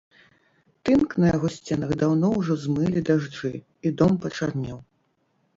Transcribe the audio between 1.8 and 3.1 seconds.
даўно ўжо змылі